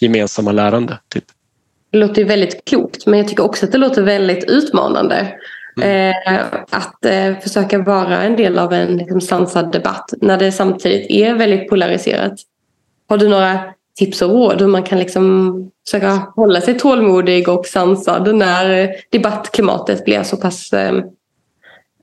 [0.00, 0.98] gemensamma lärande.
[1.08, 1.24] Typ.
[1.90, 5.34] Det låter ju väldigt klokt men jag tycker också att det låter väldigt utmanande.
[5.82, 6.14] Mm.
[6.26, 11.10] Eh, att eh, försöka vara en del av en liksom, sansad debatt när det samtidigt
[11.10, 12.34] är väldigt polariserat.
[13.08, 13.60] Har du några
[13.98, 20.04] tips och råd hur man kan liksom försöka hålla sig tålmodig och sansad när debattklimatet
[20.04, 20.96] blir så pass eh,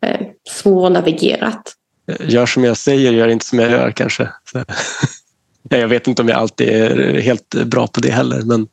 [0.01, 1.73] eh svårnavigerat?
[2.19, 4.29] Gör som jag säger, gör inte som jag gör kanske.
[5.69, 8.67] jag vet inte om jag alltid är helt bra på det heller men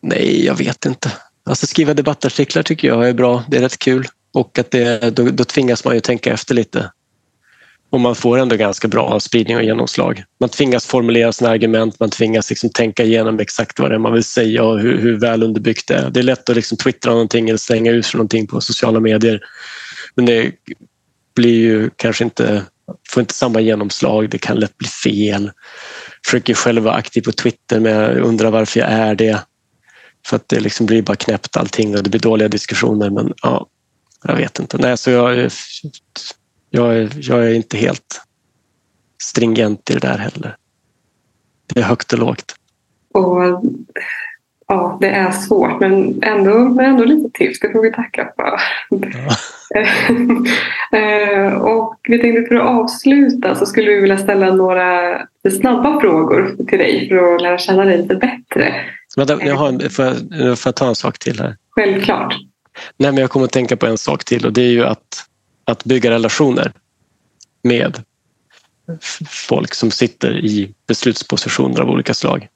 [0.00, 1.12] nej, jag vet inte.
[1.48, 3.44] Alltså skriva debattartiklar tycker jag är bra.
[3.48, 6.90] Det är rätt kul och att det, då, då tvingas man ju tänka efter lite.
[7.90, 10.24] Och man får ändå ganska bra spridning och genomslag.
[10.40, 14.12] Man tvingas formulera sina argument, man tvingas liksom tänka igenom exakt vad det är man
[14.12, 16.10] vill säga och hur, hur väl underbyggt det är.
[16.10, 19.40] Det är lätt att liksom twittra någonting eller slänga ut någonting på sociala medier.
[20.14, 20.52] Men det
[21.36, 22.62] blir ju kanske inte,
[23.08, 25.50] får inte samma genomslag, det kan lätt bli fel.
[26.24, 29.38] Försöker själv vara aktiv på Twitter men jag undrar varför jag är det.
[30.26, 33.10] För att det liksom blir bara knäppt allting och det blir dåliga diskussioner.
[33.10, 33.66] Men ja,
[34.24, 34.78] jag vet inte.
[34.78, 35.50] Nej, så jag,
[36.70, 38.22] jag, är, jag är inte helt
[39.22, 40.56] stringent i det där heller.
[41.74, 42.54] Det är högt och lågt.
[43.14, 43.62] Och,
[44.66, 47.60] ja, det är svårt men ändå, men ändå lite tips.
[47.60, 48.60] Det får vi tacka för.
[48.90, 49.36] Ja.
[50.92, 55.18] Eh, och vi tänkte för att avsluta så skulle vi vilja ställa några
[55.60, 58.74] snabba frågor till dig för att lära känna dig lite bättre.
[59.18, 61.56] Vänta, jag har, får, jag, får jag ta en sak till här?
[61.70, 62.34] Självklart.
[62.96, 65.24] Nej, men jag kommer att tänka på en sak till och det är ju att,
[65.64, 66.72] att bygga relationer
[67.62, 68.02] med
[69.28, 72.48] folk som sitter i beslutspositioner av olika slag.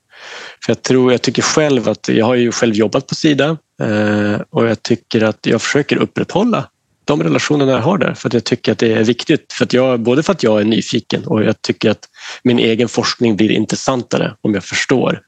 [0.65, 4.41] För jag, tror, jag tycker själv att jag har ju själv jobbat på Sida eh,
[4.51, 6.69] och jag tycker att jag försöker upprätthålla
[7.05, 9.53] de relationerna jag har där för att jag tycker att det är viktigt.
[9.53, 12.09] För att jag, både för att jag är nyfiken och jag tycker att
[12.43, 15.21] min egen forskning blir intressantare om jag förstår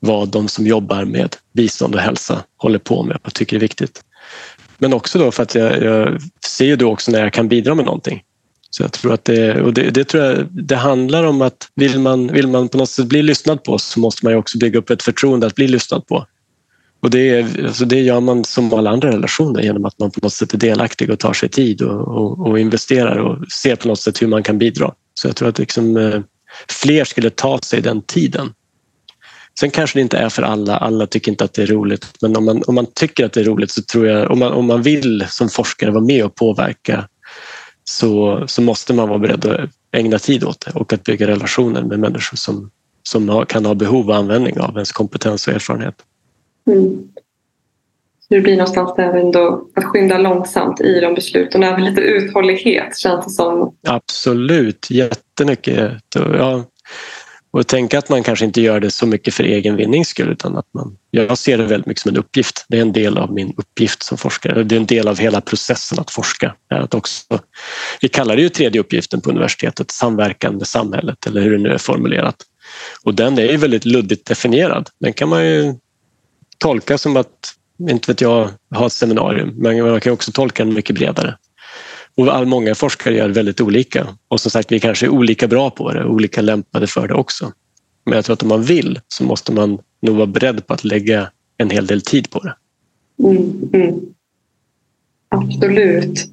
[0.00, 4.00] vad de som jobbar med bistånd och hälsa håller på med och tycker är viktigt.
[4.78, 7.74] Men också då för att jag, jag ser ju då också när jag kan bidra
[7.74, 8.22] med någonting.
[8.70, 11.98] Så jag tror att det, och det, det, tror jag, det handlar om att vill
[11.98, 14.78] man, vill man på något sätt bli lyssnad på så måste man ju också bygga
[14.78, 16.26] upp ett förtroende att bli lyssnad på.
[17.00, 20.20] Och det, är, alltså det gör man som alla andra relationer genom att man på
[20.22, 23.88] något sätt är delaktig och tar sig tid och, och, och investerar och ser på
[23.88, 24.92] något sätt hur man kan bidra.
[25.14, 26.20] Så jag tror att liksom, eh,
[26.68, 28.52] fler skulle ta sig den tiden.
[29.60, 32.36] Sen kanske det inte är för alla, alla tycker inte att det är roligt, men
[32.36, 34.66] om man, om man tycker att det är roligt så tror jag, om man, om
[34.66, 37.08] man vill som forskare vara med och påverka
[37.84, 41.82] så, så måste man vara beredd att ägna tid åt det och att bygga relationer
[41.82, 42.70] med människor som,
[43.02, 45.94] som har, kan ha behov och användning av ens kompetens och erfarenhet.
[46.66, 47.08] Mm.
[48.28, 53.24] Det blir någonstans där ändå att skynda långsamt i de besluten även lite uthållighet känns
[53.24, 53.74] det som.
[53.86, 55.92] Absolut, jättemycket.
[56.14, 56.64] Ja,
[57.50, 60.56] och tänka att man kanske inte gör det så mycket för egen vinnings skull utan
[60.56, 62.66] att man, jag ser det väldigt mycket som en uppgift.
[62.68, 64.64] Det är en del av min uppgift som forskare.
[64.64, 66.54] Det är en del av hela processen att forska.
[66.68, 67.40] Att också,
[68.00, 71.68] vi kallar det ju tredje uppgiften på universitetet, samverkan med samhället eller hur det nu
[71.68, 72.36] är formulerat.
[73.02, 74.88] Och den är ju väldigt luddigt definierad.
[75.00, 75.74] Den kan man ju
[76.58, 77.54] tolka som att,
[77.90, 81.36] inte vet jag, ha ett seminarium, men man kan också tolka den mycket bredare.
[82.18, 84.06] Och många forskare gör väldigt olika.
[84.28, 87.52] Och som sagt, vi kanske är olika bra på det, olika lämpade för det också.
[88.04, 90.84] Men jag tror att om man vill så måste man nog vara beredd på att
[90.84, 92.54] lägga en hel del tid på det.
[93.28, 94.00] Mm, mm.
[95.28, 96.30] Absolut.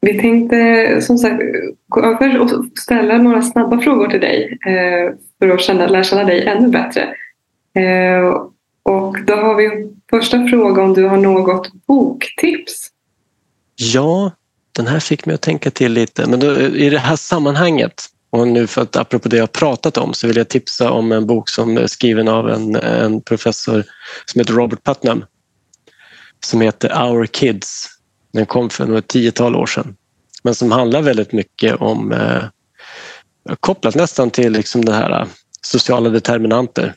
[0.00, 1.42] Vi tänkte som sagt
[1.88, 6.24] gå över och ställa några snabba frågor till dig eh, för att känna, lära känna
[6.24, 7.02] dig ännu bättre.
[7.74, 8.34] Eh,
[8.82, 12.90] och då har vi första fråga om du har något boktips?
[13.76, 14.32] Ja,
[14.76, 16.26] den här fick mig att tänka till lite.
[16.26, 20.14] Men då, i det här sammanhanget och nu för att apropå det jag pratat om
[20.14, 23.84] så vill jag tipsa om en bok som är skriven av en, en professor
[24.24, 25.24] som heter Robert Putnam
[26.44, 27.88] som heter Our Kids.
[28.32, 29.96] Den kom för något tiotal år sedan
[30.42, 32.44] men som handlar väldigt mycket om eh,
[33.60, 35.26] kopplat nästan till liksom det här eh,
[35.60, 36.94] sociala determinanter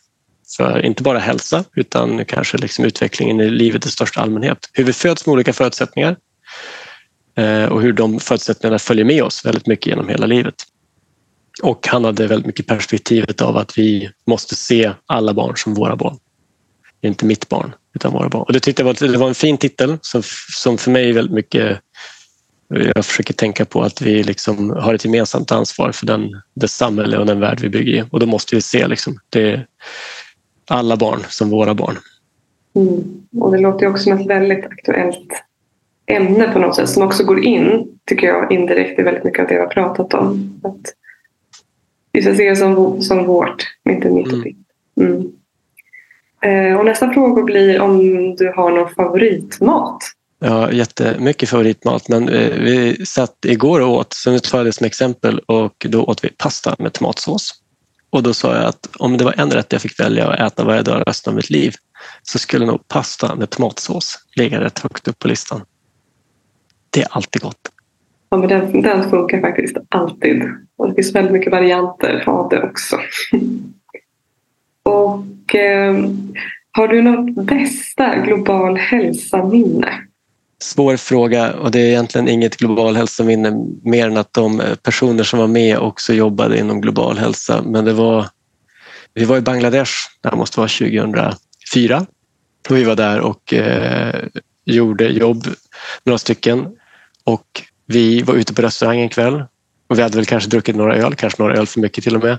[0.58, 4.70] för inte bara hälsa utan kanske liksom utvecklingen i livet i största allmänhet.
[4.74, 6.18] Hur vi föds med olika förutsättningar
[7.36, 10.56] Eh, och hur de förutsättningarna följer med oss väldigt mycket genom hela livet.
[11.64, 15.96] Och han hade väldigt mycket perspektivet av att vi måste se alla barn som våra
[15.96, 16.18] barn.
[17.02, 18.44] Inte mitt barn, utan våra barn.
[18.48, 20.22] Och det tyckte jag var, det var en fin titel som,
[20.62, 21.80] som för mig väldigt mycket
[22.96, 27.18] jag försöker tänka på att vi liksom har ett gemensamt ansvar för den, det samhälle
[27.18, 28.04] och den värld vi bygger i.
[28.12, 29.66] Och då måste vi se liksom, det,
[30.68, 31.98] alla barn som våra barn.
[32.76, 33.04] Mm.
[33.40, 35.28] Och det låter också som ett väldigt aktuellt
[36.10, 39.48] ämne på något sätt som också går in, tycker jag, indirekt i väldigt mycket av
[39.48, 40.60] det vi har pratat om.
[40.64, 40.94] Att
[42.12, 44.58] vi ska se det som, som vårt, inte mitt och ditt.
[45.02, 45.32] Mm.
[46.42, 48.00] Eh, och nästa fråga blir om
[48.36, 49.98] du har någon favoritmat?
[50.40, 54.74] Ja, jättemycket favoritmat, men eh, vi satt igår och åt, så nu tar jag det
[54.74, 57.52] som exempel, och då åt vi pasta med tomatsås.
[58.10, 60.64] Och då sa jag att om det var en rätt jag fick välja att äta
[60.64, 61.74] varje dag resten av mitt liv
[62.24, 65.62] så skulle nog pasta med tomatsås ligga rätt högt upp på listan.
[66.90, 67.72] Det är alltid gott.
[68.30, 70.44] Ja, men den, den funkar faktiskt alltid.
[70.78, 73.00] Och det finns väldigt mycket varianter av det också.
[74.84, 75.96] och eh,
[76.72, 79.94] har du något bästa global hälsa-minne?
[80.62, 85.40] Svår fråga och det är egentligen inget global hälsominne mer än att de personer som
[85.40, 87.62] var med också jobbade inom global hälsa.
[87.66, 88.26] Men det var,
[89.14, 92.06] vi var i Bangladesh, det måste vara 2004.
[92.70, 94.24] Och vi var där och eh,
[94.66, 95.44] gjorde jobb,
[96.04, 96.68] några stycken,
[97.30, 99.44] och vi var ute på restaurang en kväll
[99.90, 102.24] och vi hade väl kanske druckit några öl, kanske några öl för mycket till och
[102.24, 102.38] med.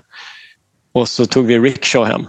[0.93, 2.27] Och så tog vi rickshaw hem.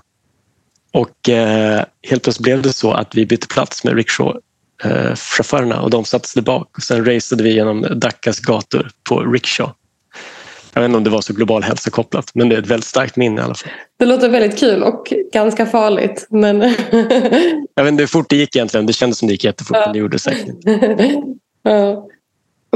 [0.94, 6.06] Och eh, helt plötsligt blev det så att vi bytte plats med rickshaw-chaufförerna och de
[6.06, 9.74] satte sig bak och sen raceade vi genom Daccas gator på rickshaw.
[10.74, 13.16] Jag vet inte om det var så global hälsokopplat men det är ett väldigt starkt
[13.16, 13.72] minne i alla fall.
[14.00, 16.28] Det låter väldigt kul och ganska farligt.
[16.30, 16.62] Men...
[17.76, 18.86] jag vet inte hur fort det gick egentligen.
[18.86, 20.56] Det kändes som det gick jättefort men det gjorde det säkert
[21.64, 22.08] ja.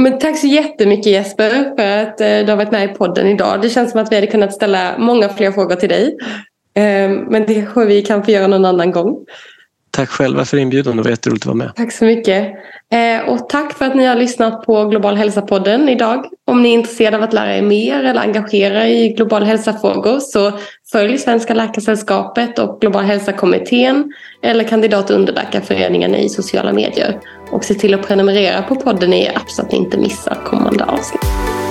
[0.01, 3.61] Men tack så jättemycket Jesper för att eh, du har varit med i podden idag.
[3.61, 6.17] Det känns som att vi hade kunnat ställa många fler frågor till dig.
[6.75, 9.25] Eh, men det får vi kanske göra någon annan gång.
[9.95, 10.97] Tack själva för inbjudan.
[10.97, 11.75] Det var jätteroligt att vara med.
[11.75, 12.47] Tack så mycket.
[12.91, 16.25] Eh, och tack för att ni har lyssnat på Global hälsa-podden idag.
[16.45, 20.51] Om ni är intresserade av att lära er mer eller engagera i global hälsa-frågor så
[20.91, 27.19] följ Svenska Läkarsällskapet och Global hälsa-kommittén eller kandidat och underläkarföreningen i sociala medier.
[27.49, 30.83] Och se till att prenumerera på podden i app så att ni inte missar kommande
[30.85, 31.64] avsnitt.